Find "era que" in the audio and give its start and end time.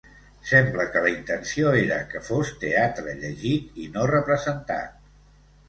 1.83-2.23